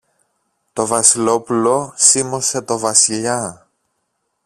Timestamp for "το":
0.73-0.87, 2.61-2.79